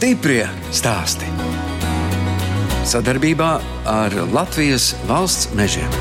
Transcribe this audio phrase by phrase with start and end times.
[0.00, 1.26] Stiprie stāsti.
[2.88, 3.48] Sadarbībā
[3.84, 5.92] ar Latvijas valsts mežiem.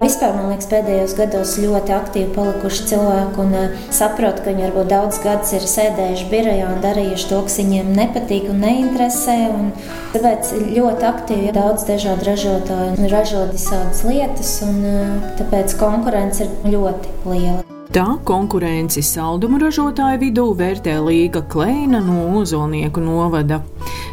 [0.00, 4.88] Vispār, man liekas, pēdējos gados ļoti aktīvi palikuši cilvēki un uh, saprot, ka viņi varbūt
[4.94, 9.38] daudz gadus ir sēdējuši birojā un darījuši to, kas viņiem nepatīk un neinteresē.
[9.52, 9.70] Un
[10.16, 16.48] tāpēc ļoti aktīvi ir daudz dažādu ražotāju un ražo visādas lietas, un uh, tāpēc konkurence
[16.48, 17.75] ir ļoti liela.
[17.94, 23.60] Tā konkurenci saldumu ražotāju vidū vērtē Līga Kleina no Ozolnieku novada.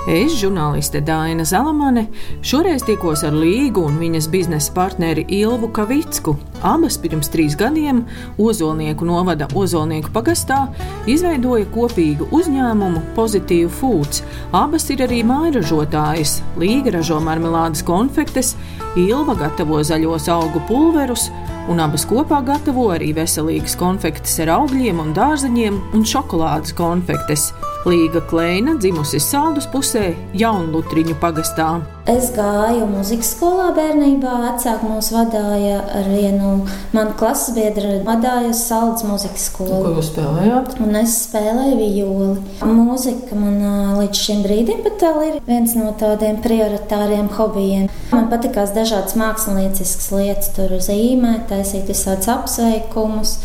[0.03, 2.03] Es, žurnāliste Dāna Zalamane,
[2.45, 6.35] šoreiz tikos ar Līgu un viņas biznesa partneri Ilvu Kavicku.
[6.61, 8.03] Abas pirms trīs gadiem
[8.37, 10.67] Ozolnieku novada Ozolnieku pagastā
[11.09, 14.21] izveidoja kopīgu uzņēmumu Pozitīvu Foods.
[14.51, 16.41] Abas ir arī mājražotājas.
[16.61, 18.53] Līga ražo marmelādes konfektes,
[18.99, 21.31] Ilva gatavo zaļos augu pulverus
[21.71, 27.51] un abas kopā gatavo arī veselīgas konfektes ar augļiem un dārzeņiem un šokolādes konfektes.
[27.87, 31.73] Līga Kleina dzimusi saldus pusē, Jaunlutriņu pagastā.
[32.03, 34.31] Es gāju muzikas skolā bērnībā.
[34.41, 36.49] Vecāki mūs vadīja ar vienu
[36.91, 39.77] manu klases biedru, vadīja uz Saldus muzikas skolu.
[39.85, 40.73] Ko jūs spēlējāt?
[40.83, 42.27] Un es spēlēju violi.
[42.67, 43.55] Mūzika man
[44.01, 47.87] līdz šim brīdim pat ir viens no tādiem prioritāriem hobijiem.
[48.11, 53.37] Man patīkās dažādas mākslinieciskas lietas, tur zīmēt, taisīt visādus apsveikumus.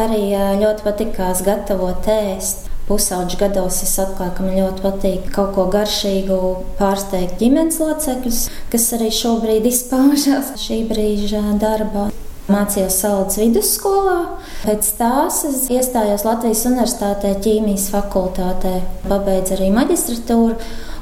[0.00, 0.30] Arī
[0.64, 6.38] ļoti patīkās gatavot ēst pusauģu gados es atklāju, ka man ļoti patīk kaut ko garšīgu
[6.80, 8.40] pārsteigt ģimenes locekļus,
[8.72, 12.08] kas arī šobrīd izpaužas šī brīža darbā.
[12.50, 14.16] Mācījos Saudas vidusskolā,
[14.64, 20.56] pēc tās es iestājos Latvijas Universitātē ķīmijas fakultātē, pabeidzu arī maģistratūru,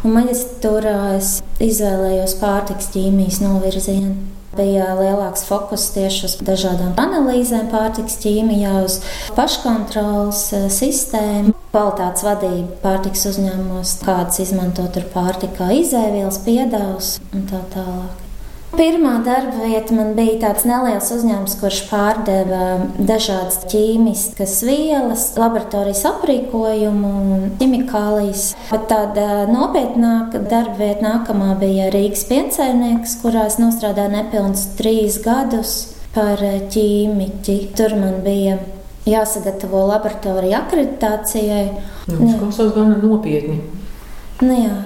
[0.04, 8.20] un maģistratūrā es izvēlējos pārtiks ķīmijas novirzienu bija lielāks fokus tieši uz dažādām analīzēm, pārtiks
[8.22, 9.00] ķīmijā, uz
[9.36, 17.62] paškontrolas eh, sistēmu, kvalitātes vadību pārtiks uzņēmumos, kādas izmantot ar pārtikā izēvielas, piedāvus un tā
[17.74, 18.27] tālāk.
[18.68, 22.66] Pirmā darba vieta man bija tāds neliels uzņēmums, kurš pārdeva
[23.00, 28.50] dažādas ķīmiskas vielas, laboratorijas aprīkojumu un ķimikālijas.
[28.68, 35.74] Bet tāda nopietnāka darba vieta nākamā bija Rīgas piensaimnieks, kurā es nostrādāju nepilnus trīs gadus
[36.12, 37.58] par ķīmiķi.
[37.78, 38.60] Tur man bija
[39.08, 41.64] jāsagatavo laboratorija akreditācijai.
[42.12, 43.62] Nu, tas klausās gan nopietni.
[44.44, 44.76] Nu, jā.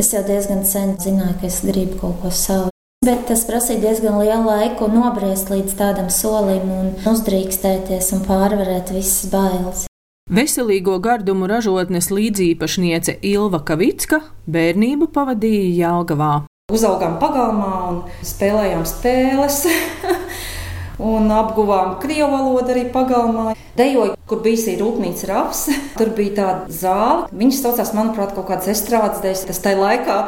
[0.00, 2.70] Es jau diezgan sen zināju, ka es gribu kaut ko savu.
[3.00, 9.30] Bet tas prasīja diezgan lielu laiku nobriest līdz tādam solim un uzdrīkstēties un pārvarēt visas
[9.32, 9.86] bailes.
[10.28, 16.34] Veselīgo gardumu ražotnes līdzīpašniece Ilva Kavicka bērnību pavadīja Jālgavā.
[16.76, 19.62] Uzaugām pagalmā un spēlējām spēles.
[21.14, 23.54] un apguvām krievu valodu arī pagalmā.
[23.80, 27.28] Dejoju, kur bija rūpnīca raps, tur bija tāda zāle.
[27.32, 29.46] Viņas saucās, manuprāt, kaut kādas estrādes dēļ.
[29.48, 30.24] Tas tajā laikā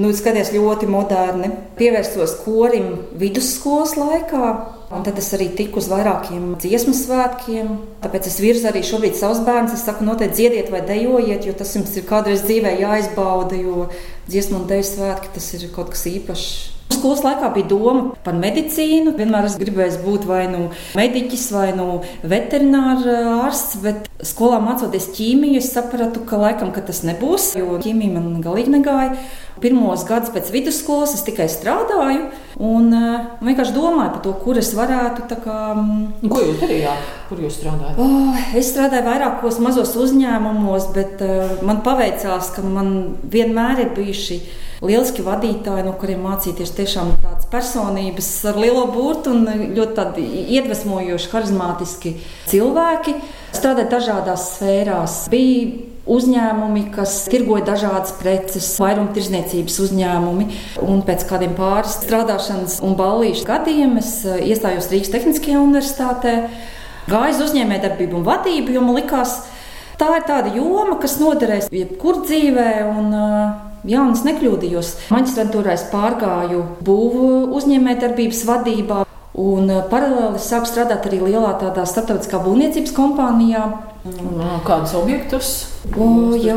[0.00, 1.50] nu, skaties ļoti moderni.
[1.78, 4.50] Pievērstos korim vidusskolas laikā.
[4.94, 7.72] Un tad es arī tiku uz vairākiem dziesmu svētkiem.
[8.04, 9.74] Tāpēc es virzu arī šobrīd savus bērnus.
[9.74, 13.58] Es saku, noteikti dziediet vai dejojiet, jo tas jums ir kādreiz dzīvē jāizbauda.
[13.58, 13.88] Jo
[14.30, 16.48] dziesmu un deju svētki tas ir kaut kas īpašs.
[16.94, 19.16] Skolas laikā bija doma par medicīnu.
[19.18, 21.86] Vienmēr es gribēju būt vai nu mediķis, vai nu
[22.22, 28.14] veterinārs ārsts, bet skolā mācoties ķīmiju, es sapratu, ka laikam ka tas nebūs, jo ķīmija
[28.14, 29.18] man galīgi negāja.
[29.60, 32.26] Pirmos gadus pēc vidusskolas es tikai strādāju
[32.60, 35.24] un uh, vienkārši domāju par to, kur es varētu.
[35.40, 37.08] Kā, um, Ko jūs darījāt?
[37.30, 37.96] Kur jūs strādājat?
[38.02, 42.92] Oh, es strādāju vairākos mazos uzņēmumos, bet uh, man paveicās, ka man
[43.32, 44.40] vienmēr ir bijuši
[44.84, 50.26] lieliski vadītāji, no kuriem mācīties tiešām tādas personības ar lielo burtu un ļoti
[50.58, 52.16] iedvesmojoši, harizmātiski
[52.50, 53.16] cilvēki.
[53.56, 55.20] Strādāt dažādās sfērās.
[55.32, 60.48] Bija uzņēmumi, kas tirgoja dažādas preces, vairumtirdzniecības uzņēmumi.
[60.86, 66.36] Un pēc kādiem pāris strādāšanas un ballīšu gadiem es eh, iestājos Rīgas Tehniskajā universitātē,
[67.10, 69.38] gāju uz uzņēmējdarbību un vadību, jo man likās,
[70.00, 72.70] tā ir tāda joma, kas noderēs jebkur dzīvē.
[72.90, 74.88] Un, uh, Jā, un es nekļūdījos.
[75.14, 79.04] Maģistrantūrā es pārgāju būvu uzņēmējdarbības vadībā,
[79.36, 83.66] un paralēli sāku strādāt arī lielā tādā starptautiskā būvniecības kompānijā.
[84.66, 85.50] Kādus objektus?
[85.98, 86.56] O, jā,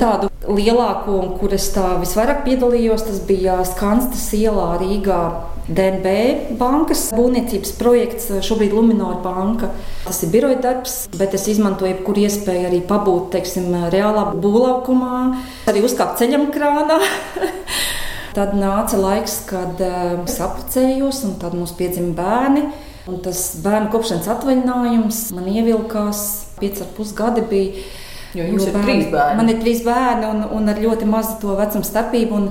[0.00, 5.22] tādu lielāko, kur es tā visvairāk piedalījos, tas bija Skanstas ielā Rīgā.
[5.68, 9.68] DNB bankas būvniecības projekts, šobrīd Lunčija banka.
[10.06, 15.18] Tas ir biroja darbs, bet es izmantoju jebkuru iespēju arī pabūt teiksim, reālā būvlaukumā,
[15.68, 17.02] arī uzkāpt ceļam krānā.
[18.36, 22.66] tad nāca laiks, kad es apprecējos, un tad mums piedzima bērni.
[23.08, 26.20] Un tas bērnu kopšanas atvaļinājums man ievilkās,
[26.60, 27.86] pieci ar pus gadi bija.
[28.36, 29.38] Jo jums jo ir bērni, trīs bērni.
[29.40, 32.42] Man ir trīs bērni un, un ar ļoti mazu to vecumu starpību.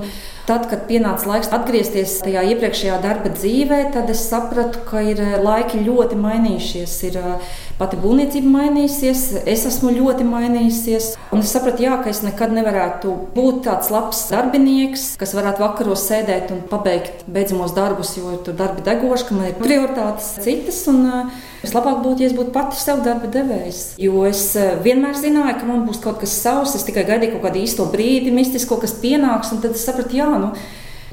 [0.48, 5.34] Tad, kad pienāca laiks atgriezties tajā iepriekšējā darba dzīvē, tad es sapratu, ka ir eh,
[5.44, 6.94] laiki ļoti mainījušies.
[7.04, 11.10] Ir eh, pati būvniecība mainījusies, es esmu ļoti mainījusies.
[11.36, 16.06] Un es sapratu, jā, ka es nekad nevarētu būt tāds labs darbinieks, kas varētu vakaros
[16.08, 20.80] sēdēt un pabeigt beidzamos darbus, jo tur darbi degoši, ka man ir prioritātes citas.
[20.88, 23.80] Un, uh, Vislabāk būtu, ja es būtu pati sev darba devējs.
[23.98, 26.76] Jo es eh, vienmēr zināju, ka man būs kaut kas savs.
[26.78, 29.50] Es tikai gaidīju kaut kādu īsto brīdi, mistisko, kas pienāks.
[29.58, 30.52] Tad es sapratu, jā, nu,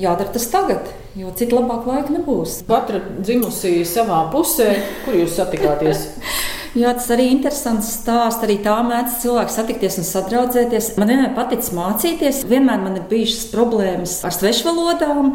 [0.02, 2.62] jādara tas tagad, jo citu labāk laika nebūs.
[2.68, 4.74] Katra dzimusi savā pusē,
[5.06, 6.10] kur jūs satikāties?
[6.76, 8.44] Jā, tas arī ir interesants stāsts.
[8.44, 10.90] Arī tā mēdz cilvēki satikties un sadraudzēties.
[11.00, 12.42] Man vienmēr paticis mācīties.
[12.50, 15.30] Vienmēr man ir bijušas problēmas ar svešvalodām.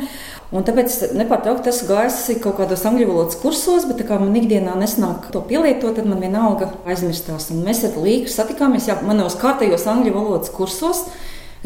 [0.51, 5.31] Un tāpēc nepārtraukti esmu gājis kaut kādos angļu valodas kursos, bet kā man ikdienā nesnāk
[5.33, 7.49] to pielietot, tad man vienalga aizmirstās.
[7.55, 11.07] Un mēs ar Līgu satikāmies jau manos kārtējos angļu valodas kursos.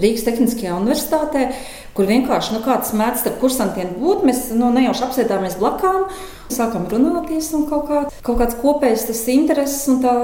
[0.01, 1.49] Rīgas Tehniskajā universitātē,
[1.95, 4.25] kur vienkārši nu, kāds mēdz starp kursantiem būt.
[4.27, 6.09] Mēs nu, nejauši apsēdāmies blakām,
[6.53, 10.17] sākām runāties un kaut, kā, kaut kāds kopējs tas intereses un tā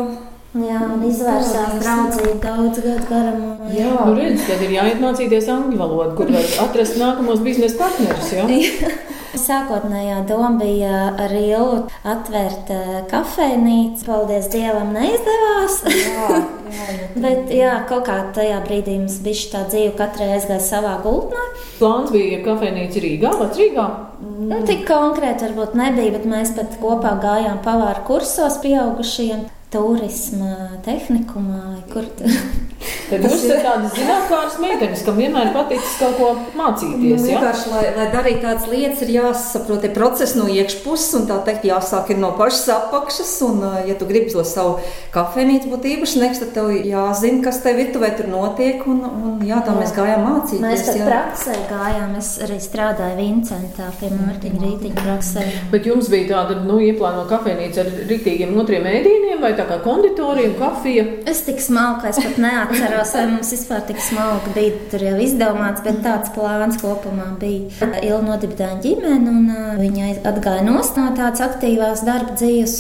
[0.50, 3.52] Jā, un izvērsās draudzība daudz gadu garumā.
[3.70, 4.00] Jā, jā.
[4.02, 8.32] Nu, redz, tad ir jāiet mācīties angļu valodu, kur var atrast nākamos biznesa partnerus.
[9.38, 14.02] Sākotnējā doma bija ar Ilu atvērt uh, kafejnīcu.
[14.08, 15.76] Paldies Dievam, neizdevās.
[15.86, 16.40] Jā,
[16.76, 16.88] jā,
[17.20, 21.44] Bet jā, kaut kā tajā brīdī mums bija tā dzīve, katrai aizgāja savā gultnē.
[21.78, 23.86] Plāns bija kafejnīca Rīgā, Vecrīgā.
[24.20, 24.50] Mm.
[24.50, 31.80] Nu, tik konkrēti varbūt nebija, bet mēs pat kopā gājām pavāru kursos pieaugušiem turisma tehnikumā,
[31.92, 32.34] kur tur
[32.80, 37.24] Tad jūs esat tādas zinātnīs meitenes, kam vienmēr paticis kaut ko mācīties.
[37.24, 37.52] Nu, ja?
[37.72, 42.32] Lai, lai darītu tādas lietas, ir jāsaprot process no iekšpuses, un tā teikt, jāsāk no
[42.38, 43.32] pašas apakšas.
[43.46, 44.78] Un, ja tu gribi to savu
[45.14, 48.86] kafejnīcu būt īpašnieks, tad tev jāzina, kas tev virtuvē tur notiek.
[48.88, 49.80] Un, un, jā, tā jā.
[49.82, 50.64] mēs gājām mācīties.
[50.64, 52.16] Mēs tam praksē gājām.
[52.20, 55.46] Es arī strādāju Vincentā pie Mārtiņa Rītiņa praksē.
[55.74, 60.52] Bet jums bija tāda, nu, ieplāno kafejnīca ar rītīgiem otriem ēdīniem vai tā kā konditorija
[60.52, 61.06] un kafija?
[61.30, 65.16] Es tik smalku, es pat neatceros neatceros, vai mums vispār tik smalki bija tur jau
[65.22, 67.70] izdomāts, bet tāds plāns kopumā bija.
[68.02, 72.76] Ilga nodibināja ģimeni, un viņa atgāja no tādas aktīvās darba dzīves.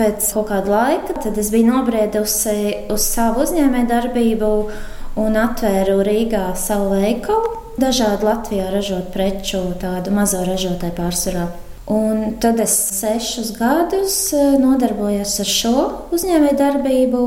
[0.00, 4.52] Pēc kaut kāda laika es biju nobriedusi uz savu uzņēmēju darbību
[5.20, 7.56] un atvēru Rīgā savu veikalu.
[7.80, 11.48] Dažādi Latvijā ražot preču, tādu mazo ražotāju pārsvarā.
[11.90, 12.70] Un tad es
[13.00, 15.72] sešus gadus eh, nodarbojos ar šo
[16.14, 17.22] uzņēmējdarbību,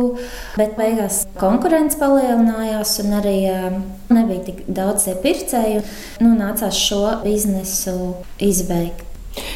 [0.55, 3.65] bet beigās konkurence palielinājās un arī eh,
[4.07, 5.83] nebija tik daudz tie pircēju.
[6.23, 9.12] Nu, nācās šo biznesu izbeigt.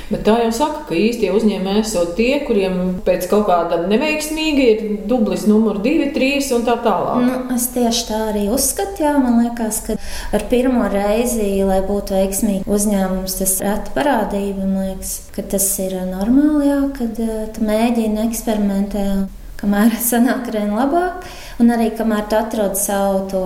[0.08, 4.84] Bet tā jau saka, ka īstie uzņēmēji esot tie, kuriem pēc kaut kāda neveiksmīga ir
[5.10, 7.26] dublis numur 2, 3 un tā tālāk.
[7.28, 9.04] Nu, es tieši tā arī uzskatu.
[9.04, 9.98] Jā, man liekas, ka
[10.34, 14.66] ar pirmo reizi, lai būtu veiksmīgi uzņēmums, tas reta parādība.
[14.66, 20.74] Man liekas, ka tas ir normāli, jā, kad uh, tu mēģini eksperimentēt, kamēr sanāk vien
[20.74, 21.28] labāk,
[21.62, 23.44] un arī kamēr tu atrod savu to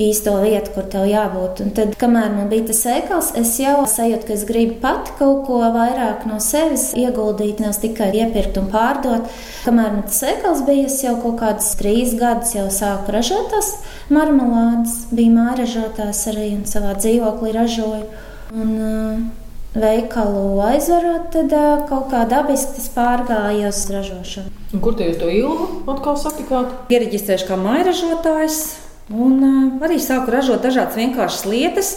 [0.00, 1.60] īsto vietu, kur tev jābūt.
[1.64, 5.44] Un tad, kamēr man bija tas veikals, es jau sajūtu, ka es gribu pat kaut
[5.48, 9.28] ko vairāk no sevis ieguldīt, nevis tikai iepirkt un pārdot.
[9.66, 13.74] Kamēr man tas veikals bija, es jau kaut kādus trīs gadus jau sāku ražot tās
[14.12, 18.04] marmelādes, bija māražotājs arī un savā dzīvoklī ražoju.
[18.52, 19.22] Un, uh,
[19.72, 24.52] veikalu aizvarot, tad uh, kaut kā dabiski tas pārgāja uz ražošanu.
[24.72, 26.74] Un kur te jūs to ilgu atkal satikāt?
[26.92, 28.58] Iereģistrējuši kā mairažotājs,
[29.10, 31.92] Un uh, arī sāku ražot dažādas vienkāršas lietas,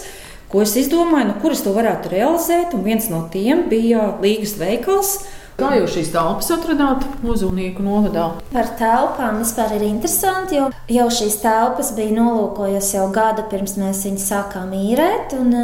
[0.50, 2.74] ko es izdomāju, no kuras to varētu realizēt.
[2.74, 5.20] Un viens no tiem bija Līgas veikals.
[5.56, 8.26] Kā jūs šīs telpas atradāt Ozolnieku novadā?
[8.52, 14.04] Par telpām vispār ir interesanti, jo jau šīs telpas bija nolūkojas jau gadu pirms mēs
[14.04, 15.38] viņus sākām īrēt.
[15.40, 15.56] Un,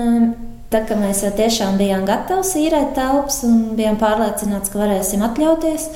[0.72, 5.90] Tā kā mēs jau tiešām bijām gatavi īrēt telpas un bijām pārliecināti, ka varēsim atļauties,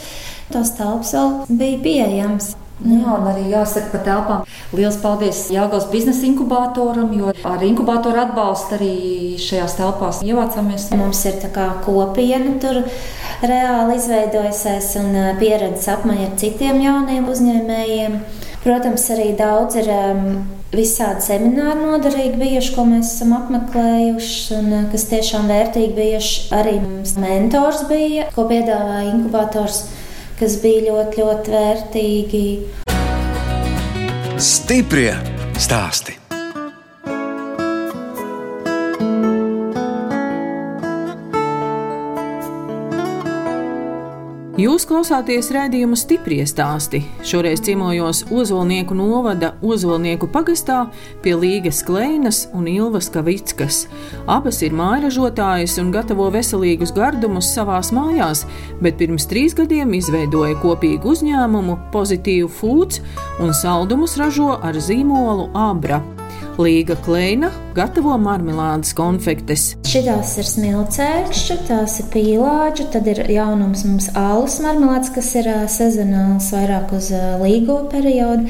[0.51, 1.29] tās telpas vēl
[1.61, 2.49] bija pieejamas.
[2.83, 4.41] Nu jā, un arī jāsaka par telpām.
[4.75, 8.95] Lielas paldies Jāgaus biznesa inkubatoram, jo ar inkubatoru atbalstu arī
[9.39, 10.89] šajās telpās ievācāmies.
[10.99, 12.81] Mums ir tā kā kopiena tur
[13.45, 18.19] reāli izveidojusies un pieredzes apmaiņa ar citiem jauniem uzņēmējiem.
[18.65, 20.23] Protams, arī daudz ir um,
[20.73, 26.47] visādi semināri noderīgi bijuši, ko mēs esam apmeklējuši, un kas tiešām vērtīgi bijuši.
[26.57, 29.85] Arī mums mentors bija, ko piedāvāja inkubators
[30.39, 32.45] kas bija ļoti, ļoti vērtīgi.
[34.35, 35.13] Stiprie
[35.55, 36.24] stāsti!
[44.55, 47.01] Jūs klausāties raidījuma stipri stāstī.
[47.27, 50.85] Šoreiz ciemojos Ozolnieku novada Ozolnieku pagastā
[51.25, 53.81] pie Līgas Kleinas un Ilvas Kavickas.
[54.31, 58.47] Abas ir mājražotājas un gatavo veselīgus gardumus savās mājās,
[58.79, 63.03] bet pirms trīs gadiem izveidoja kopīgu uzņēmumu Pozitīvu Foods
[63.43, 65.99] un saldumus ražo ar zīmolu Abra.
[66.55, 69.73] Līga Kleina gatavo marmelādes konfektes.
[69.91, 76.47] Šitās ir smilcēkšķi, tās ir pīlāģi, tad ir jaunums mums alus marmelādes, kas ir sezonāls
[76.55, 77.09] vairāk uz
[77.41, 78.47] līgo periodu.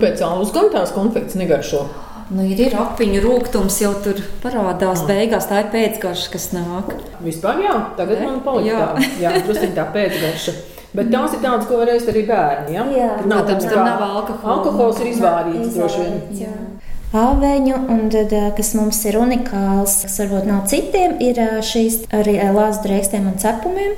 [0.00, 1.84] Pēc alus gan tās konfektes negaršo.
[2.34, 5.04] Nu, ir, ir apiņu rūkums, jau tur parādās.
[5.04, 5.12] Mm.
[5.12, 6.90] Beigās tā ir pēcgarša, kas nāk.
[7.22, 8.32] Vispār jā, tagad ne?
[8.32, 8.88] man palika jā.
[8.96, 10.56] tā, jā, drusciņ tā pēcgarša.
[10.96, 12.74] Bet tās ir tādas, ko varēs arī bērni.
[12.74, 12.88] Ja?
[12.90, 14.56] Jā, protams, tam nav alkohola.
[14.56, 16.18] Alkohols ir izvārīts droši vien.
[16.42, 16.56] Jā
[17.14, 22.82] āveņu, un tad, kas mums ir unikāls, kas varbūt nav citiem, ir šīs arī lāzas
[22.86, 23.96] drēkstiem un cepumiem.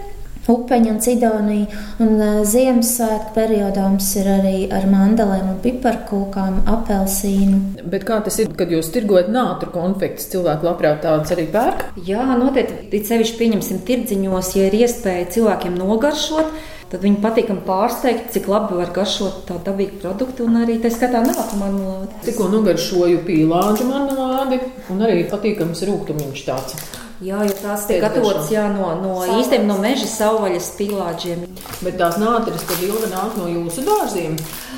[0.48, 7.84] Upeņa un cidonija, un Ziemassvētku periodā mums ir arī ar mandelēm un piparkūkām, apelsīnu.
[7.84, 11.84] Bet kā tas ir, kad jūs tirgojat nātru konfektes, cilvēki labprāt tādas arī pērk?
[12.08, 18.30] Jā, noteikti, it sevišķi pieņemsim tirdziņos, ja ir iespēja cilvēkiem nogaršot tad viņi patīkami pārsteigti,
[18.38, 22.22] cik labi var garšot tādu dabīgu produktu un arī tā skatā nāku marmelādi.
[22.24, 24.62] Tikko nogaršoju pīlāģu marmelādi
[24.94, 26.80] un arī patīkams rūktumiņš tāds.
[27.18, 28.46] Jā, jo tās tiek gatavotas
[28.76, 31.40] no, no īstiem no meža savvaļas pīlāģiem.
[31.82, 34.37] Bet tās nātris tad ilgi nāk no jūsu dārziem.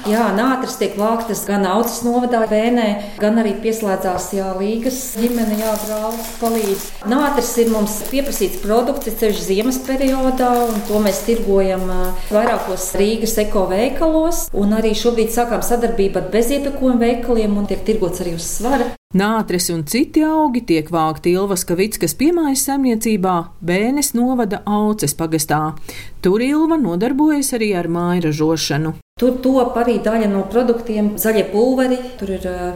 [0.08, 2.86] Jā, nātris tiek vāktas gan audzes novadā, vēnē,
[3.20, 6.86] gan arī pieslēdzās jā, līgas ģimene, jā, brālis palīdz.
[7.12, 11.84] Nātris ir mums pieprasīts produkts, ceļš ziemas periodā, un to mēs tirgojam
[12.32, 18.24] vairākos Rīgas eko veikalos, un arī šobrīd sākām sadarbību ar beziepakojumu veikaliem un tiek tirgots
[18.24, 18.94] arī uz svara.
[19.10, 25.72] Nātris un citi augi tiek vākti Ilvas Kavickas piemājas saimniecībā Bēnes novada Auces pagastā.
[26.22, 28.92] Tur Ilva nodarbojas arī ar mājražošanu.
[29.18, 32.70] Tur top arī daļa no produktiem- zaļie pulveri, tur ir uh,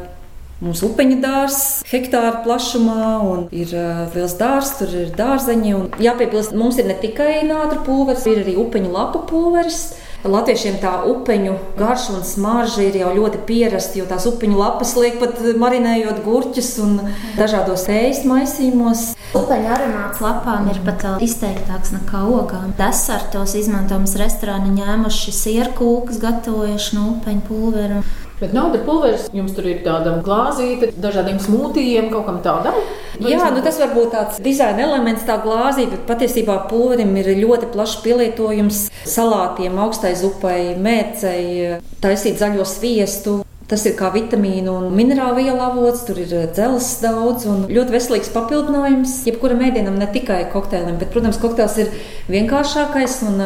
[0.63, 5.73] Mums upeņu dārsts, hektāra plašumā, un ir uh, liels dārsts, tur ir dārzeņi.
[6.03, 9.95] Jāpiebilst, mums ir ne tikai nātra pulveris, ir arī upeņu lapu pulveris.
[10.25, 15.19] Latviešiem tā upeņu garša un smarža ir jau ļoti pierasta, jo tās upeņu lapas liek
[15.21, 16.95] pat marinējot gurķus un
[17.37, 19.11] dažādos ēst maisījumos.
[19.37, 22.73] Upeņu aromāts lapām ir pat izteiktāks nekā ogām.
[22.81, 28.01] Desertos izmantojams restorāni ņēmuši sierkūkus, gatavojuši no upeņu pulveru.
[28.45, 32.77] Bet nauda pulveris jums tur ir tāda glāzīte, dažādiem smūtijiem, kaut kam tādam.
[33.25, 37.71] Jā, nu tas var būt tāds dizaina elements, tā glāzīte, bet patiesībā pulverim ir ļoti
[37.73, 43.39] plašs pielietojums salātiem, augstai zupai, mērcei, taisīt zaļo sviestu.
[43.65, 48.29] Tas ir kā vitamīnu un minerālu vielu avots, tur ir dzelzs daudz un ļoti veselīgs
[48.35, 49.23] papildinājums.
[49.25, 51.97] Jebkuram ēdienam, ne tikai kokteilim, bet, protams, kokteils ir
[52.29, 53.41] vienkāršākais un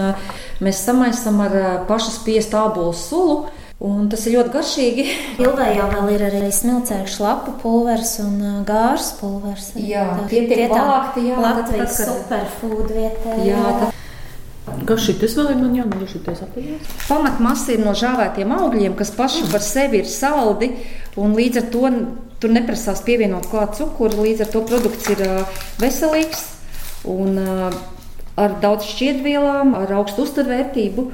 [0.59, 1.55] mēs samaisam ar
[1.87, 3.39] pašu spiestu ābolu sulu.
[3.79, 5.05] Un tas ir ļoti garšīgi.
[5.45, 9.71] Ilvē jau vēl ir arī smilcēkšu lapu pulvers un gārs pulvers.
[9.79, 11.39] Jā, tie tiek vākti, jā.
[11.45, 13.39] Latvijas superfood vietē.
[13.47, 13.93] Jā, tā.
[14.89, 16.79] Kas šis vēl ir man jānošķirties apgabalā?
[17.07, 20.73] Pamatmasa ir no žāvētiem augļiem, kas paši par sevi ir saldi,
[21.21, 21.93] un līdz ar to
[22.43, 24.25] tur neprasās pievienot klāt cukuru.
[24.27, 25.23] Līdz ar to produkts ir
[25.81, 26.45] veselīgs
[27.09, 31.09] un ar daudz šķiedvielām, ar augstu uzturvērtību.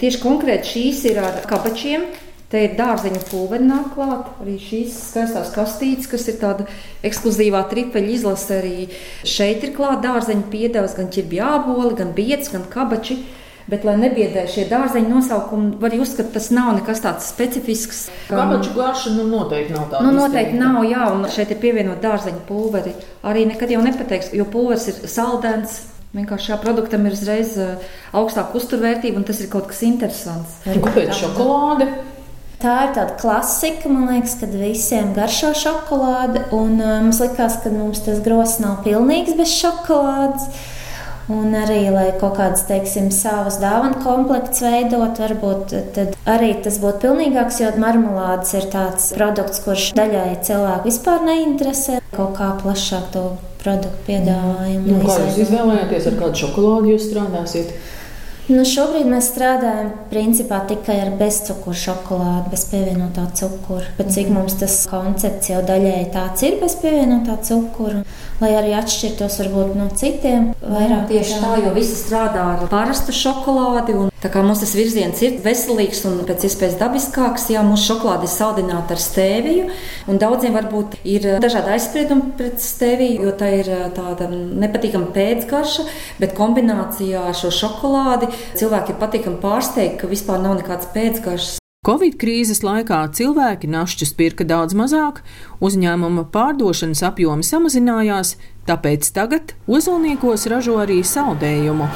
[0.00, 2.08] Tieši konkrēti šīs ir ar kabačiem.
[2.50, 6.64] Te ir dārzeņu pulveri nāk klāt, arī šīs skaistās kastītes, kas ir tāda
[7.06, 8.56] ekskluzīvā tripeļa izlase.
[8.56, 8.88] Arī
[9.22, 13.20] šeit ir klāt dārzeņu piedevs, gan ķirbja āboli, gan biets, gan kabači.
[13.70, 18.00] Bet, lai nebiedē šie dārzeņu nosaukumi, var uzskatīt, tas nav nekas tāds specifisks.
[18.26, 20.02] Kabaču glāšana nu, noteikti nav tāda.
[20.08, 20.64] Nu, noteikti izteikta.
[20.64, 22.96] nav, jā, un šeit ir pievienot dārzeņu pulveri.
[23.30, 28.58] Arī nekad jau nepateiks, jo pulveris ir saldens, Vienkārši šā produktam ir uzreiz eh, augstāka
[28.58, 30.56] uzturvērtība, un tas ir kaut kas interesants.
[30.66, 31.86] Kāpēc šokolāde?
[32.60, 36.42] Tā ir tāda klasika, man liekas, kad visiem garšo šokolāde.
[36.52, 40.50] Un, uh, mums likās, ka mums tas grozs nav pilnīgs bez šokolādes.
[41.30, 47.04] Un arī, lai kaut kādas, teiksim, savas dāvana komplekts veidot, varbūt tad arī tas būtu
[47.06, 52.00] pilnīgāks, jo marmelādes ir tāds produkts, kurš daļai cilvēku vispār neinteresē.
[52.18, 53.24] Kaut kā plašāk to
[53.62, 54.84] produktu piedāvājumu.
[54.88, 57.72] Nu, kā jūs izvēlējāties, ar kādu šokolādi jūs strādāsiet?
[58.50, 63.86] Nu, šobrīd mēs strādājam principā tikai ar bezcukuru šokolādi, bez pievienotā cukura.
[63.98, 68.02] Bet cik mums tas koncepts jau daļēji tāds ir bez pievienotā cukura,
[68.40, 70.52] lai arī atšķirtos varbūt no citiem.
[70.60, 73.96] Vairāk tieši tā, jo visi strādā ar parastu šokolādi.
[73.96, 78.26] Un Tā kā mums tas virziens ir veselīgs un pēc iespējas dabiskāks, jā, mūsu šokolāde
[78.28, 79.70] ir saldināta ar stēviju.
[80.20, 85.86] Daudziem varbūt ir dažādi aizspriedumi pret stēviju, jo tā ir tāda nepatīkama pēcgarša,
[86.20, 88.28] bet kombinācijā ar šo šokolādi
[88.60, 91.59] cilvēki ir patīkami pārsteigti, ka vispār nav nekāds pēcgaršas.
[91.80, 95.22] Covid krīzes laikā cilvēki našķus pirka daudz mazāk,
[95.64, 98.34] uzņēmuma pārdošanas apjomi samazinājās,
[98.68, 101.86] tāpēc tagad ozolniekos ražo arī saldējumu.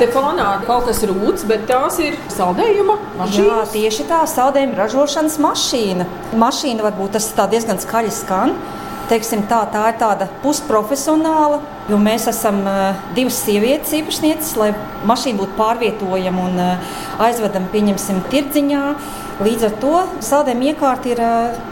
[0.00, 3.36] Te fonā kaut kas rūts, bet tās ir saldējuma mašīnas.
[3.44, 6.08] Jā, tieši tā, saldējuma ražošanas mašīna.
[6.40, 8.56] Mašīna varbūt tas diezgan skaļi skan.
[9.12, 12.62] Teiksim, tā, tā ir tāda pusprofesionāla, jo mēs esam
[13.16, 14.72] divas sievietes īpašnieces, lai
[15.06, 16.64] mašīna būtu pārvietojama un
[17.22, 18.82] aizvedama, pieņemsim, tirdziņā.
[19.36, 21.18] Līdz ar to saldējuma iekārta ir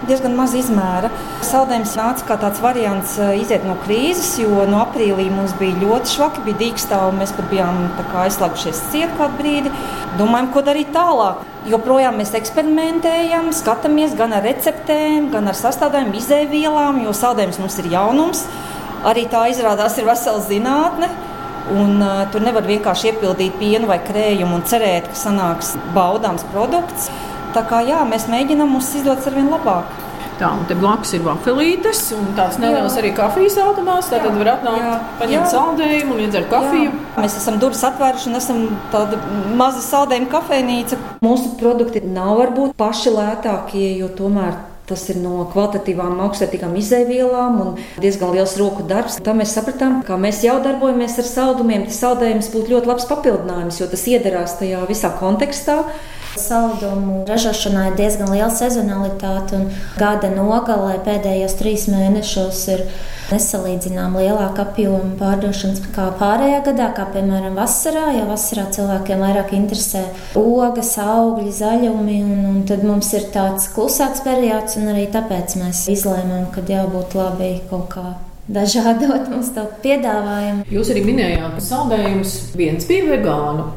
[0.05, 1.09] diezgan maza izmēra.
[1.49, 6.45] Saldējums nāca kā tāds variants iziet no krīzes, jo no aprīlī mums bija ļoti švaki,
[6.45, 7.81] bija dīkstāvi, mēs pat bijām
[8.27, 9.73] aizslēgušies ciet kādu brīdi.
[10.21, 11.41] Domājam, ko darīt tālāk.
[11.65, 17.89] Joprojām mēs eksperimentējam, skatāmies gan ar receptēm, gan ar sastāvdaļām, izēvielām, jo saldējums mums ir
[17.97, 18.45] jaunums.
[19.05, 21.11] Arī tā izrādās ir vesela zinātne.
[21.75, 27.09] Un, uh, tur nevar vienkārši iepildīt pienu vai krējumu un cerēt, ka sanāks baudāms produkts.
[27.55, 29.93] Tā kā jā, mēs mēģinām mums izdodas ar vien labāk.
[30.35, 34.09] Tā, un te blakus ir vafelītes, un tāds neliels arī kafijas automāts.
[34.11, 36.91] Tā tad var atnākt, paņemt saldējumu un iedzert kafiju.
[36.91, 37.23] Jā.
[37.23, 39.21] Mēs esam durvis atvēruši un esam tāda
[39.55, 40.99] maza saldējuma kafejnīca.
[41.23, 47.71] Mūsu produkti nav varbūt paši lētākie, jo tomēr Tas ir no kvalitatīvām, augstvērtīgām izēvielām un
[48.05, 49.17] diezgan liels roku darbs.
[49.25, 51.87] Tā mēs sapratām, ka mēs jau darbojamies ar saldumiem.
[51.89, 55.79] Tas saldējums būtu ļoti labs papildinājums, jo tas iederās tajā visā kontekstā.
[56.37, 62.85] Saldumu ražošanā ir diezgan liela sezonalitāte, un gada nogalē pēdējos trīs mēnešos ir
[63.35, 68.09] nesalīdzinām lielāka apjoma pārdošanas kā pārējā gadā, kā piemēram vasarā.
[68.17, 70.07] Jo vasarā cilvēkiem vairāk interesē
[70.41, 75.87] ogas, augļi, zaļumi, un, un tad mums ir tāds klusāks periods, un arī tāpēc mēs
[75.95, 78.09] izlēmām, ka jābūt labi kaut kā
[78.49, 80.67] dažādot mums to piedāvājumu.
[80.73, 83.71] Jūs arī minējāt, ka saldējums viens bija vegānu.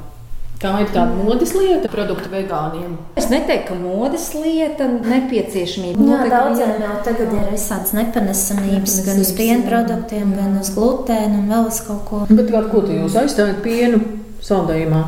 [0.57, 2.95] Tā ir tāda modes lieta, produktu vegāniem.
[3.19, 6.07] Es neteiktu, ka modes lieta nepieciešamība.
[6.09, 11.53] Jā, daudziem jau tagad ir visādas nepanesamības, gan uz piena produktiem, gan uz glutēnu un
[11.53, 12.23] vēl uz kaut ko.
[12.31, 14.01] Bet kā, ko tu jūs aizstājat pienu
[14.41, 15.03] saldējumā?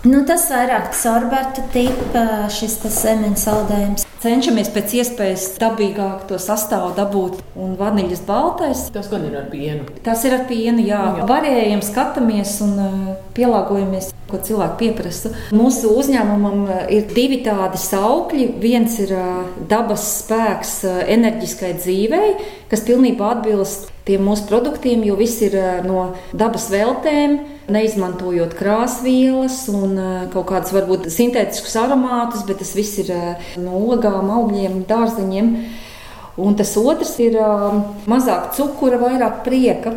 [0.00, 4.06] Nu, tas vairāk sorberta tipa, šis zemeņu saldējums.
[4.20, 7.38] Cenšamies pēc iespējas dabīgāk to sastāvu dabūt.
[7.56, 8.86] Un vaniļas baltais.
[8.92, 9.84] Tas gan ir ar pienu.
[10.04, 11.00] Tas ir ar pienu, jā.
[11.20, 11.26] jā.
[11.28, 15.34] Varējam, skatāmies un uh, pielāgojamies, ko cilvēki pieprasa.
[15.56, 18.50] Mūsu uzņēmumam uh, ir divi tādi saukļi.
[18.60, 22.34] Viens ir uh, dabas spēks enerģiskai dzīvei,
[22.70, 25.56] kas pilnībā atbilst tiem mūsu produktiem, jo viss ir
[25.86, 27.38] no dabas veltēm
[27.70, 29.98] neizmantojot krāsvielas un
[30.32, 33.12] kaut kādus varbūt sintētiskus aromātus, bet tas viss ir
[33.60, 35.52] no ogām, augļiem, dārzeņiem.
[36.40, 37.36] Un tas otrs ir
[38.10, 39.92] mazāk cukura, vairāk prieka.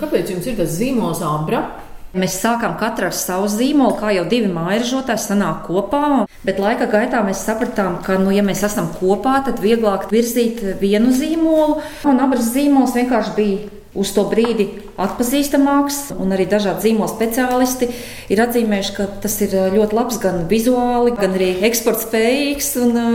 [0.00, 1.66] Kāpēc jums ir tas zīmols abra?
[2.14, 6.24] Mēs sākām katru ar savu zīmolu, kā jau divi mājražotāji sanāk kopā.
[6.46, 11.10] Bet laika gaitā mēs sapratām, ka, nu, ja mēs esam kopā, tad vieglāk virzīt vienu
[11.16, 11.80] zīmolu.
[12.06, 14.66] Un abas zīmols vienkārši bija uz to brīdi
[15.00, 17.88] atpazīstamāks, un arī dažādi zīmola speciālisti
[18.34, 22.70] ir atzīmējuši, ka tas ir ļoti labs gan vizuāli, gan arī eksporta spējīgs.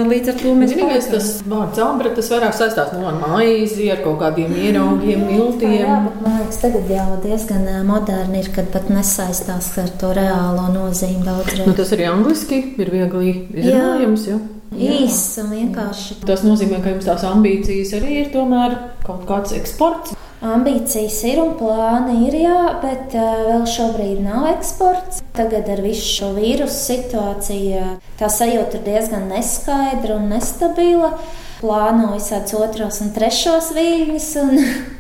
[0.10, 3.90] Līdz ar to mēs domājam, ka tas vārds ambra tas vairāk saistās no nu, maizi,
[3.94, 5.76] ar kaut kādiem ieraugiem, miltiem.
[5.80, 10.70] Jā, bet man liekas, tagad jau diezgan moderni ir, kad pat nesaistās ar to reālo
[10.76, 11.68] nozīmi daudzreiz.
[11.68, 14.30] Nu, tas arī angliski ir viegli izrunājams.
[14.32, 14.40] Jā.
[14.70, 16.20] Īss un vienkārši.
[16.30, 20.14] Tas nozīmē, ka jums tās ambīcijas arī ir tomēr kaut kāds eksports.
[20.40, 25.20] Ambīcijas ir un plāni ir, jā, bet vēl šobrīd nav eksports.
[25.36, 27.82] Tagad ar visu šo vīrusu situāciju
[28.22, 31.12] tā sajūta ir diezgan neskaidra un nestabila.
[31.60, 34.56] Plāno visādus otros un trešos viļņus, un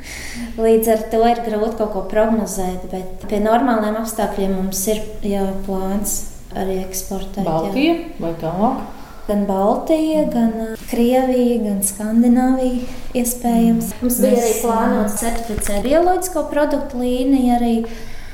[0.66, 2.90] līdz ar to ir grūti kaut ko prognozēt.
[2.92, 6.20] Bet pie normāliem apstākļiem mums ir jā, plāns
[6.52, 7.48] arī eksportēt.
[7.48, 8.08] Baltija jā.
[8.20, 8.99] vai tālāk?
[9.30, 10.54] Gan Baltija, gan
[10.90, 12.88] Krievija, gan Skandināvija.
[13.18, 13.94] Iespējams.
[14.02, 14.46] Mums bija mēs...
[14.46, 17.76] arī plānots certificēt bioloģisko produktu līniju, arī,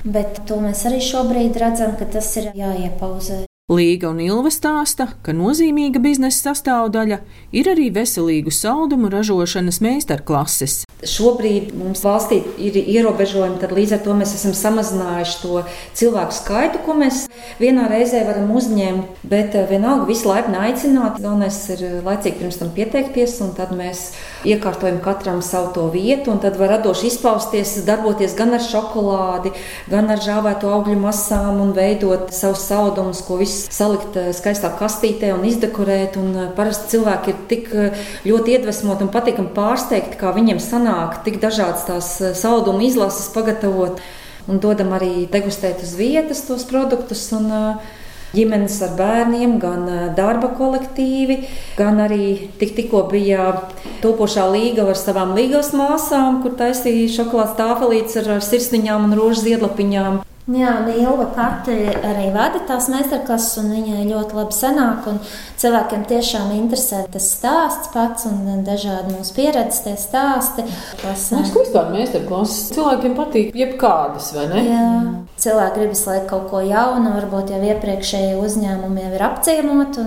[0.03, 3.43] bet to mēs arī šobrīd redzam, ka tas ir jāiepauzē.
[3.65, 7.17] Līga un Ilva stāsta, ka nozīmīga biznesa sastāvdaļa
[7.49, 10.83] ir arī veselīgu saldumu ražošanas meistarklases.
[11.01, 15.63] Šobrīd mums valstī ir ierobežojumi, tad līdz ar to mēs esam samazinājuši to
[15.97, 17.23] cilvēku skaitu, ko mēs
[17.57, 19.25] vienā reizē varam uzņemt.
[19.25, 21.17] Bet eh, vienalga visu laipni aicināt.
[21.17, 24.11] Galvenais ir eh, laicīgi pirms tam pieteikties, un tad mēs
[24.45, 29.55] iekārtojam katram savu to vietu, un tad var radoši izpausties, darboties gan ar šokolādi,
[29.89, 35.31] gan ar žāvēto augļu masām un veidot savus saldumus, ko visu salikt eh, skaistā kastītē
[35.35, 36.19] un izdekorēt.
[36.21, 37.73] Un parasti cilvēki ir tik
[38.27, 44.01] ļoti iedvesmoti un patīkami pārsteigti, kā viņiem sanāk tik dažādas tās eh, saldumu izlases pagatavot
[44.45, 47.27] un dodam arī degustēt uz vietas tos produktus.
[47.35, 47.93] Un, eh,
[48.35, 51.39] ģimenes ar bērniem, gan eh, darba kolektīvi,
[51.79, 53.47] gan arī tik, tikko bija
[54.03, 59.47] topošā līga ar savām līgas māsām, kur taisīja šokolādes tāfelītes ar, ar sirsniņām un rožu
[59.47, 60.23] ziedlapiņām.
[60.45, 65.07] Jā, Ilga pati arī vada tās meistarklases, un viņai ļoti labi sanāk.
[65.57, 70.67] Cilvēkiem tiešām interesē tas stāsts pats un dažādi mūsu pieredzes tie stāsti.
[71.01, 72.75] Tas ir vispār meistarklases.
[72.77, 74.61] Cilvēkiem patīk jebkādas, vai ne?
[74.69, 74.91] Jā.
[75.41, 80.05] Cilvēki gribas, lai kaut ko jaunu, varbūt jau iepriekšējie uzņēmumi jau ir apciemoti,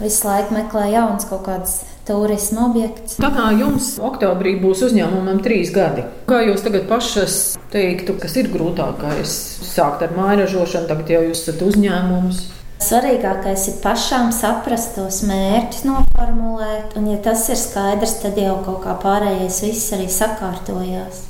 [0.00, 3.18] visu laiku meklē jaunas kaut kādas turisma objekts.
[3.22, 7.36] Tā kā jums oktobrī būs uzņēmumam trīs gadi, kā jūs tagad pašas
[7.74, 9.36] teiktu, kas ir grūtākais?
[9.72, 12.42] Sākt ar māju ražošanu, tagad jau jūs esat uzņēmums.
[12.82, 18.82] Svarīgākais ir pašām saprast tos mērķus, noformulēt, un, ja tas ir skaidrs, tad jau kaut
[18.88, 21.22] kā pārējais viss arī sakārtojās.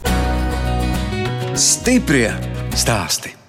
[1.53, 2.31] Stiprie
[2.73, 3.42] stāstī!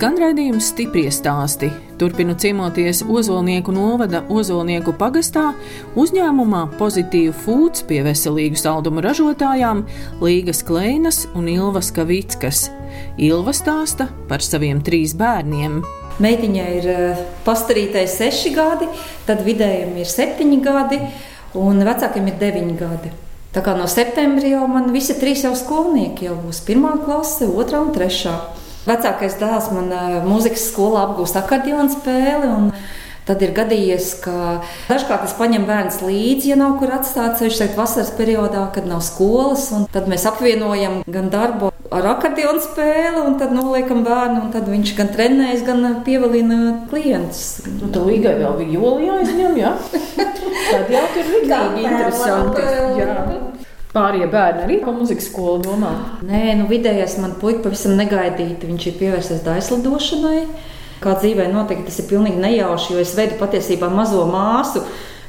[0.00, 1.68] Skan raidījums stipri stāsti.
[2.00, 5.50] Turpinu ciemoties Ozolnieku novada Ozolnieku pagastā
[5.92, 9.82] uzņēmumā Pozitīvu Foods pie veselīgu saldumu ražotājām
[10.24, 12.62] Līgas Kleinas un Ilvas Kavickas.
[13.20, 15.82] Ilva stāsta par saviem trīs bērniem.
[16.24, 18.88] Meitiņai ir eh, pastarītais seši gadi,
[19.28, 21.02] tad vidējam ir septiņi gadi
[21.60, 23.12] un vecākiem ir deviņi gadi.
[23.52, 27.84] Tā kā no septembra jau man visi trīs jau skolnieki jau būs pirmā klase, otrā
[27.84, 28.38] un trešā.
[28.88, 29.92] Vecākais dēls man
[30.28, 32.54] mūzikas skolā apgūst akordionu spēli.
[33.28, 34.32] Tad ir gadījies, ka
[34.88, 39.04] dažkārt es paņemu bērnu līdzi, ja nav kur atstāt ceļš, šeit vasaras periodā, kad nav
[39.06, 39.68] skolas.
[39.94, 44.94] Tad mēs apvienojam gan darbu ar akordionu spēli, un tad noliekam bērnu, un tad viņš
[44.98, 47.60] gan trenējas, gan pievilina klientus.
[47.76, 49.76] Nu, tā līgai vēl bija joli jāizņem, jā?
[50.70, 52.66] Tad jau tur ir ļoti interesanti.
[53.00, 53.49] Jā.
[53.90, 55.90] Pārējie bērni arī par muzikas skolu domā.
[56.22, 58.68] Nē, nu vidējais man puika pavisam negaidīti.
[58.68, 60.44] Viņš ir pievērsies daislidošanai.
[61.02, 64.84] Kā dzīvē notiek, tas ir pilnīgi nejauši, jo es veidu patiesībā mazo māsu,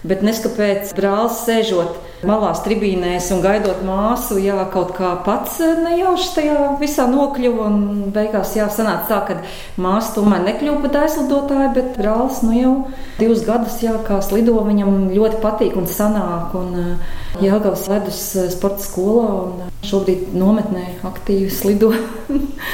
[0.05, 6.65] bet neskapēc brālis sēžot malā tribīnēs un gaidot māsu, jā, kaut kā pats nejauši tajā
[6.81, 7.69] visā nokļuva.
[7.69, 12.75] Un beigās jā, sanāca tā, ka māsa tomēr nekļuva par aizlidotāju, bet brālis nu jau
[13.19, 16.55] divus gadus, jā, kā slido, viņam ļoti patīk un sanāk.
[16.57, 16.95] Un,
[17.41, 18.17] Jāgauts ledus
[18.51, 21.93] sporta skolā un šobrīd nometnē aktīvi slido.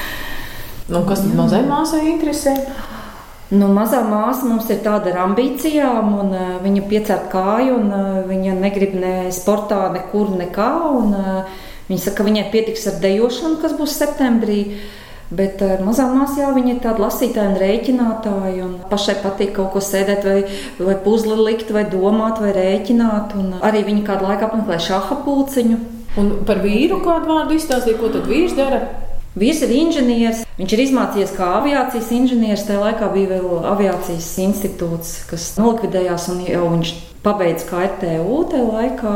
[0.91, 2.55] nu, kas tad mazai māsai interesē?
[3.47, 8.17] Nu, mazā māsa mums ir tāda ar ambīcijām, un uh, viņa piecer kāju, un uh,
[8.27, 10.67] viņa negrib ne sportā, nekur nekā.
[10.97, 14.59] Un, uh, viņa saka, ka viņai pietiks ar dejošanu, kas būs septembrī.
[15.31, 18.67] Bet uh, mazā māsā jau viņa ir tāda lasītāja un rēķinātāja.
[18.67, 23.31] Un pašai patīk kaut ko sēdēt, vai, vai puzli likt, vai domāt, vai rēķināt.
[23.39, 25.83] Un arī viņa kādu laiku apmeklē šāda pulciņu.
[26.19, 29.06] Un par vīru kādu vārdu izstāstīja, ko tad vīrs dara?
[29.37, 30.45] Vīrs ir inženieris.
[30.57, 32.65] Viņš ir izmācījies kā aviācijas inženieris.
[32.65, 36.95] Tajā laikā bija vēl aviācijas institūts, kas nolikvidējās, un jau viņš
[37.25, 39.13] pabeidza KTU tajā laikā.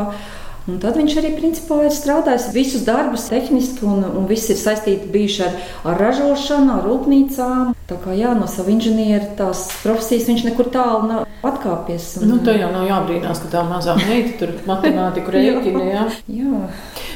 [0.70, 5.08] Un tad viņš arī principā ir strādājis visus darbus tehniski, un, un viss ir saistīts
[5.10, 5.56] bijuši ar,
[5.90, 7.72] ar ražošanu, ar rūpnīcām.
[7.90, 12.12] Tā kā jā, no sava inženiera tās profesijas viņš nekur tālu nav atkāpies.
[12.20, 15.88] Un, nu, tā jau nav jābrīnās, ka tā mazā meita tur matemātiku rēķina.
[15.90, 16.06] Jā.
[16.30, 16.62] jā.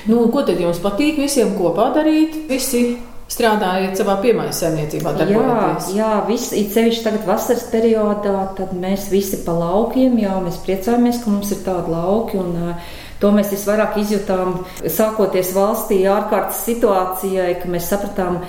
[0.07, 2.37] Nu, ko tad jums patīk visiem kopā darīt?
[2.51, 2.97] Visi
[3.33, 5.16] strādājot savā piemājas saimniecībā.
[5.27, 5.57] Jā,
[5.97, 11.19] jā viss ir sevišķi tagad vasaras periodā, tad mēs visi pa laukiem, jā, mēs priecājamies,
[11.25, 12.38] ka mums ir tādi lauki.
[12.42, 12.79] Un,
[13.16, 14.59] To mēs visvairāk izjutām,
[14.92, 18.42] sākoties valstī ārkārtas situācijai, ka mēs sapratām,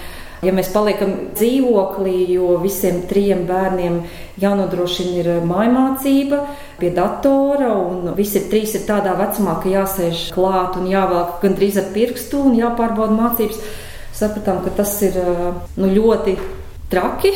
[0.46, 4.04] Ja mēs paliekam dzīvoklī, jo visiem trim bērniem
[4.38, 6.44] jānodrošina ir mājmācība
[6.78, 11.90] pie datora, un visi trīs ir tādā vecumā, ka jāsēž klāt un jāvelk gandrīz ar
[11.96, 13.58] pirkstu un jāpārbauda mācības,
[14.18, 16.38] sapratām, ka tas ir nu, ļoti
[16.94, 17.34] traki.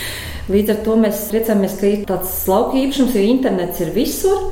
[0.50, 4.48] Līdz ar to mēs priecājamies, ka ir tāds lauka īpašums, jo internets ir visur,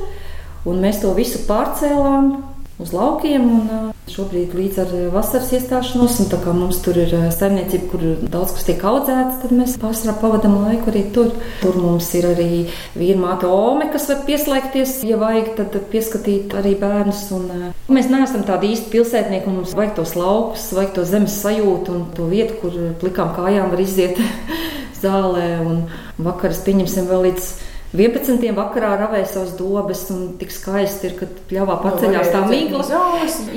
[0.63, 2.31] un mēs to visu pārcēlām
[2.79, 3.45] uz laukiem.
[3.59, 8.55] Un, šobrīd līdz ar vasaras iestāšanos, un tā kā mums tur ir saimniecība, kur daudz
[8.55, 11.29] kas tiek audzēts, tad mēs pārsvarā pavadām laiku arī tur.
[11.61, 12.49] Tur mums ir arī
[12.97, 17.27] viena māte Ome, kas var pieslēgties, ja vajag, tad pieskatīt arī bērnus.
[17.37, 21.95] Un, mēs neesam tādi īsti pilsētnieki, un mums vajag tos laukus, vajag to zemes sajūtu
[21.95, 24.19] un to vietu, kur plikām kājām var iziet
[25.03, 25.49] zālē.
[25.63, 25.83] Un
[26.17, 27.51] vakaras pieņemsim vēl līdz
[27.89, 28.43] 11.
[28.53, 32.83] vakarā ravēja savas dobes, un tik skaisti ir, kad pļāvā paceļās tā migla.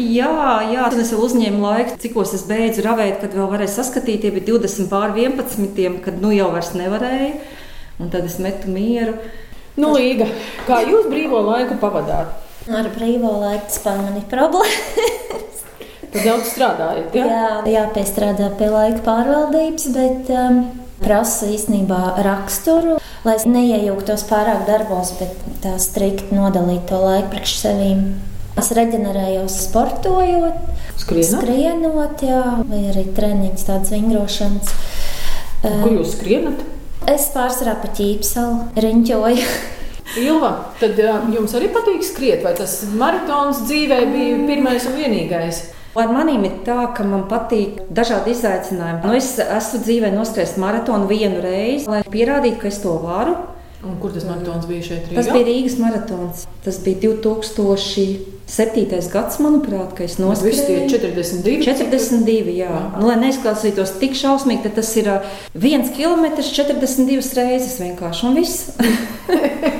[0.00, 0.30] Jā,
[0.70, 4.32] jā, tad es vēl uzņēmu laiku, cikos es beidzu ravēt, kad vēl varēju saskatīt, tie
[4.32, 7.34] bija 20 pār 11, kad nu jau vairs nevarēja,
[8.00, 9.18] un tad es metu mieru.
[9.76, 10.30] Nu, Līga,
[10.64, 12.32] kā jūs brīvo laiku pavadāt?
[12.72, 15.60] Ar brīvo laiku spēl man ir problēmas.
[16.12, 17.28] Tad daudz strādājat, ja?
[17.28, 20.58] Jā, jāpiestrādā pie laika pārvaldības, bet um,
[21.04, 27.56] prasa īstenībā raksturu lai es neiejauktos pārāk darbos, bet tā strikti nodalīt to laiku priekš
[27.60, 28.04] sevīm.
[28.58, 30.58] Es reģenerējos sportojot,
[31.00, 34.74] skrienot, skrienot jā, vai arī treniņus, tādas vingrošanas.
[35.62, 36.64] Kur jūs skrienat?
[37.08, 39.46] Es pārsvarā pa ķīpsalu riņķoju.
[40.26, 40.50] Ilva,
[40.82, 40.98] tad
[41.32, 45.62] jums arī patīk skriet, vai tas maratons dzīvē bija pirmais un vienīgais?
[45.92, 49.02] Ar maniem ir tā, ka man patīk dažādi izaicinājumi.
[49.04, 53.34] Nu, es esmu dzīvē noskrējis maratonu vienu reizi, lai pierādītu, ka es to varu.
[53.82, 55.08] Un kur tas maratons bija šeit?
[55.10, 55.18] Rīgā?
[55.18, 56.44] Tas bija Rīgas maratons.
[56.62, 59.00] Tas bija 2007.
[59.12, 60.54] gads, manuprāt, kad es noskrēju.
[60.54, 61.56] Tas bija 42.
[61.66, 62.70] 42, jā.
[62.70, 62.82] jā.
[62.94, 65.10] Nu, lai neizklausītos tik šausmīgi, tad tas ir
[65.52, 68.70] viens kilometrs 42 reizes vienkārši un viss.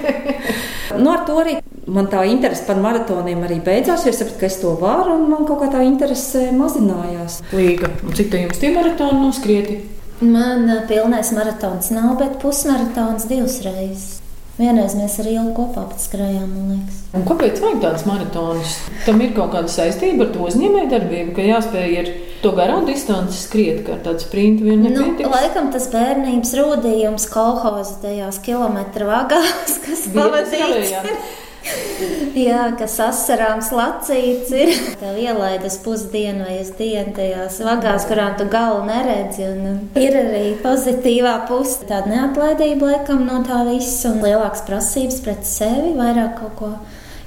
[1.03, 4.07] nu, ar to arī man tā interese par maratoniem arī beidzās.
[4.07, 7.41] Es sapratu, ka es to varu, un man kaut kā tā interese mazinājās.
[7.57, 7.93] Līga.
[8.15, 9.79] Cik tā jums tie maratoni noskrieti?
[10.23, 14.19] Man pilnais maratons nav, bet pusmaratons divas reizes.
[14.61, 16.99] Vienreiz mēs ar Ielu kopā skrējām, man liekas.
[17.17, 18.75] Un kāpēc vajag tādas maratonus?
[19.07, 22.11] Tam ir kaut kāda saistība ar to uzņēmējdarbību, ka jāspēj ir
[22.43, 28.43] to garā distanci skriet, kā tāds sprints vien nu, laikam tas bērnības rūdījums kolhoza tajās
[28.45, 30.93] kilometru vagās, kas pavadīts.
[32.39, 34.73] Jā, kas asarāms lacīts ir.
[35.01, 39.49] Tev ielaidas pusdienu vai uz dienu tajās vagās, kurām tu galu neredzi.
[39.51, 41.83] Un ir arī pozitīvā puse.
[41.89, 46.73] Tāda neatlaidība laikam no tā visa un lielākas prasības pret sevi, vairāk kaut ko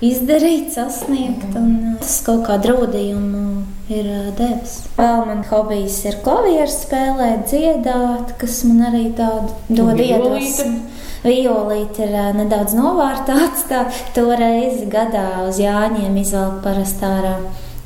[0.05, 1.53] izdarīt, sasniegt.
[1.59, 3.45] Un tas kaut kā drūdījumu
[3.93, 4.09] ir
[4.39, 4.79] devis.
[4.97, 10.94] Vēl man hobijs ir klavieres spēlēt, dziedāt, kas man arī tādu dod iedvesmu
[11.25, 13.97] violīte ir nedaudz novārtā atstāt.
[14.17, 17.39] To reizi gadā uz Jāņiem izvelk parastārā,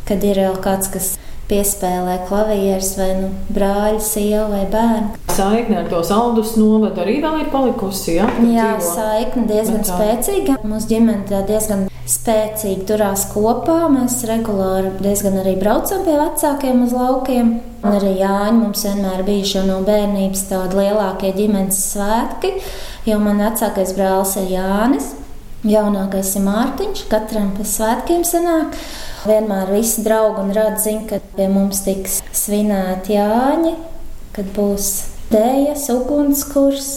[0.10, 1.16] kad ir vēl kāds, kas
[1.50, 5.16] piespēlē klavierus vai nu, brāļa, sieva vai bērnu.
[5.34, 8.18] Saikne ar to saldus novadu arī vēl ir palikusi.
[8.20, 8.28] Ja?
[8.44, 8.96] Jā, dzīvo.
[8.98, 9.96] saikne diezgan Vecā.
[9.96, 10.60] spēcīga.
[10.68, 13.80] Mūsu ģimene diezgan spēcīgi turās kopā.
[13.94, 17.58] Mēs regulāri diezgan arī braucam pie vecākiem uz laukiem.
[17.80, 22.54] Un arī Jāņa mums vienmēr bija no bērnības tādi lielākie ģimenes svētki
[23.08, 25.14] jo man vecākais brālis ir Jānis.
[25.68, 28.78] Jaunākais ir Mārtiņš, katram pēc svētkiem sanāk.
[29.28, 33.74] Vienmēr visi draugi un radi zina, ka pie mums tiks svinēti Jāņi,
[34.38, 34.88] kad būs
[35.34, 36.88] dēļas, ugunskurs,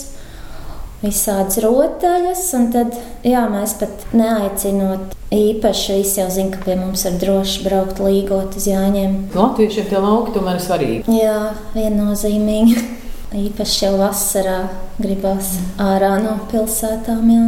[1.02, 2.44] visādas rotaļas.
[2.70, 2.94] Tad
[3.26, 8.54] jā, mēs pat neaicinot īpaši, visi jau zina, ka pie mums ir droši braukt līgot
[8.62, 9.18] uz Jāņiem.
[9.34, 11.18] Latviešiem tie lauki tomēr ir svarīgi.
[11.18, 11.38] Jā,
[11.74, 12.82] viennozīmīgi.
[13.32, 14.58] Īpaši jau vasarā
[15.00, 17.30] gribās ārā no pilsētām.
[17.32, 17.44] Jā.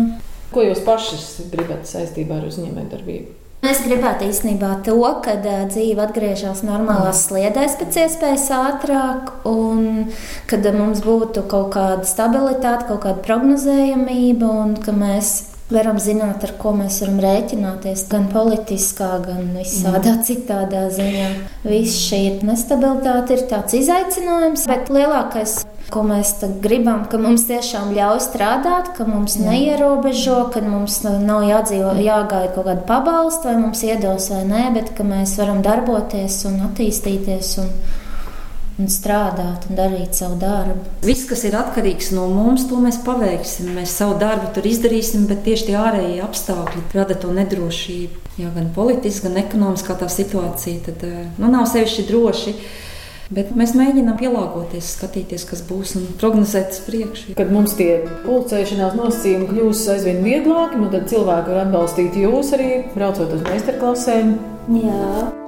[0.55, 3.41] Ko jūs pašas gribat saistībā ar uzņēmējdarbību?
[3.65, 10.13] Es gribētu īstenībā to, ka dzīve atgriežas normālās sliedēs pēc iespējas ātrāk, un
[10.51, 15.33] kad mums būtu kaut kāda stabilitāte, kaut kāda prognozējamība, un ka mēs
[15.73, 21.31] varam zināt, ar ko mēs varam rēķināties, gan politiskā, gan visādā citādā ziņā.
[21.65, 28.23] Viss šī nestabilitāte ir tāds izaicinājums, bet lielākais ko mēs gribam, ka mums tiešām ļauj
[28.25, 29.51] strādāt, ka mums Jā.
[29.51, 34.95] neierobežo, ka mums nav jādzīvo, jāgaida kaut kāda pabalsta, vai mums iedos vai nē, bet
[34.97, 37.59] ka mēs varam darboties un attīstīties.
[37.65, 37.71] Un,
[38.75, 40.81] un strādāt un darīt savu darbu.
[41.07, 43.71] Viss, kas ir atkarīgs no mums, to mēs paveiksim.
[43.77, 48.23] Mēs savu darbu tur izdarīsim, bet tieši tie ārējie apstākļi rada to nedrošību.
[48.41, 52.57] Jā, gan politiski, gan ekonomiski tā situācija tad, eh, nu, nav sevišķi droši.
[53.33, 57.37] Bet mēs mēģinām pielāgoties, skatīties, kas būs un prognozēt uz priekšu.
[57.39, 62.71] Kad mums tie pulcēšanās nosacījumi kļūs aizvien vieglāki, nu tad cilvēki var atbalstīt jūs arī
[62.97, 64.37] braucot uz meistarklasēm.
[64.81, 65.44] Jā.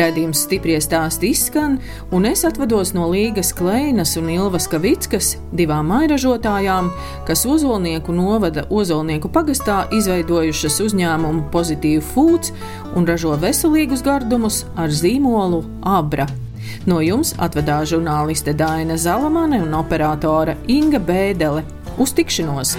[0.00, 1.74] Redzījums stipri stāsti izskan,
[2.14, 6.88] un es atvados no Līgas Kleinas un Ilvas Kavickas, divām mairažotājām,
[7.28, 12.54] kas Ozolnieku novada Ozolnieku pagastā izveidojušas uzņēmumu Pozitīvu Foods
[12.96, 16.30] un ražo veselīgus gardumus ar zīmolu Abra.
[16.88, 21.66] No jums atvedās žurnāliste Dāna Zalamane un operātore Inga Bēdele.
[22.00, 22.78] Uz tikšanos!